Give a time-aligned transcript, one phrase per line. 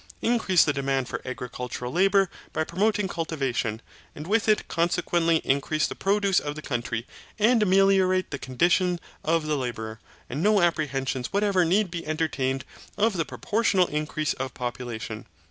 [0.23, 3.83] Increase the demand for agricultural labour by promoting cultivation,
[4.15, 7.05] and with it consequently increase the produce of the country,
[7.37, 12.65] and ameliorate the condition of the labourer, and no apprehensions whatever need be entertained
[12.97, 15.27] of the proportional increase of population.